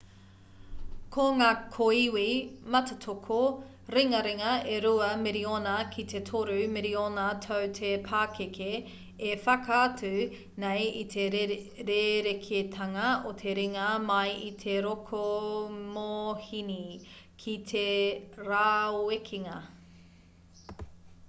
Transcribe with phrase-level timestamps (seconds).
[1.15, 2.21] ko ngā kōiwi
[2.75, 3.35] mātātoko
[3.95, 8.69] ringaringa e rua miriona ki te toru miriona tau te pakeke
[9.27, 10.09] e whakaatu
[10.63, 11.27] nei i te
[11.91, 16.79] rerekētanga o te ringa mai i te rokomōhini
[17.45, 17.87] ki te
[18.51, 19.59] rāwekenga